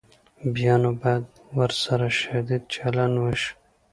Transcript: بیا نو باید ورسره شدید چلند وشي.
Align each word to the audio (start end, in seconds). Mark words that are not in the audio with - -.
بیا 0.53 0.75
نو 0.81 0.91
باید 1.01 1.23
ورسره 1.57 2.07
شدید 2.21 2.63
چلند 2.73 3.15
وشي. 3.23 3.51